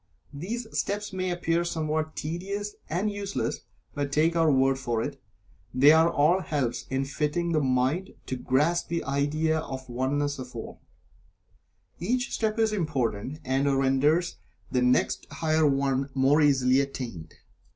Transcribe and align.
These 0.33 0.65
steps 0.75 1.13
may 1.13 1.29
appear 1.29 1.63
somewhat 1.63 2.15
tedious 2.15 2.73
and 2.89 3.11
useless, 3.11 3.59
but 3.93 4.11
take 4.11 4.35
our 4.35 4.51
word 4.51 4.79
for 4.79 5.03
it, 5.03 5.21
they 5.75 5.91
are 5.91 6.09
all 6.09 6.39
helps 6.41 6.87
in 6.89 7.05
fitting 7.05 7.51
the 7.51 7.59
mind 7.61 8.15
to 8.25 8.35
grasp 8.35 8.87
the 8.87 9.03
idea 9.03 9.59
of 9.59 9.85
the 9.85 9.91
Oneness 9.91 10.39
of 10.39 10.55
All. 10.55 10.81
Each 11.99 12.31
step 12.33 12.57
is 12.57 12.73
important, 12.73 13.41
and 13.45 13.71
renders 13.77 14.37
the 14.71 14.81
next 14.81 15.27
higher 15.29 15.67
one 15.67 16.09
more 16.15 16.41
easily 16.41 16.79
attained. 16.81 17.35